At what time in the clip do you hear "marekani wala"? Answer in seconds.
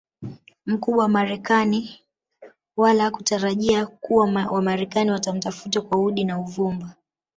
1.09-3.03